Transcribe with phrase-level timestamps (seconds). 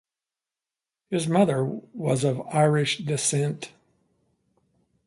[1.11, 3.71] His mother was of Irish descent.